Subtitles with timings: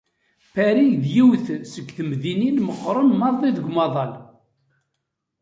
[0.53, 4.13] Paris d yiwet seg temdinin meqqren maḍi deg umaḍal.